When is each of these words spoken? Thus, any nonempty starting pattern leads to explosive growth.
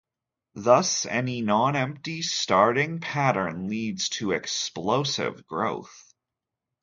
Thus, 0.55 1.05
any 1.05 1.43
nonempty 1.43 2.23
starting 2.23 3.01
pattern 3.01 3.67
leads 3.69 4.09
to 4.09 4.31
explosive 4.31 5.45
growth. 5.45 6.11